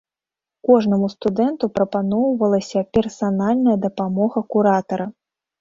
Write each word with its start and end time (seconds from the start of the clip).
Кожнаму 0.67 1.09
студэнту 1.15 1.69
прапаноўвалася 1.75 2.79
персанальная 2.99 3.77
дапамога 3.85 4.39
куратара. 4.57 5.05